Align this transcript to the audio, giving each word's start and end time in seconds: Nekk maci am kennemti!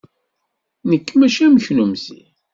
Nekk 0.89 1.07
maci 1.19 1.41
am 1.47 1.55
kennemti! 1.65 2.21